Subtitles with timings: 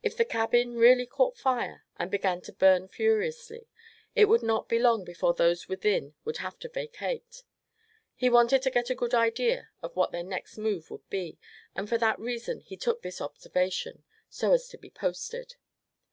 [0.00, 3.66] If the cabin really caught fire, and began to burn furiously,
[4.14, 7.42] it would not be long before those within would have to vacate.
[8.14, 11.40] He wanted to get a good idea as to what their next move would be;
[11.74, 15.56] and for that reason he took this observation, so as to be posted.